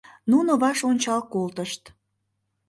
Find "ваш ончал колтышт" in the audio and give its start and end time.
0.61-1.83